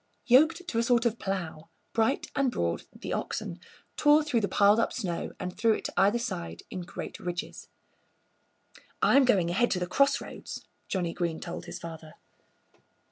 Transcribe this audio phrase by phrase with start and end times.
[0.25, 3.59] Yoked to a sort of plough, Bright and Broad, the oxen,
[3.95, 7.67] tore through the piled up snow and threw it to either side in great ridges.
[9.03, 12.15] "I'm going ahead to the crossroads," Johnnie Green told his father.